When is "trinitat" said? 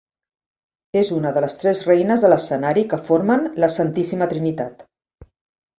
4.35-4.85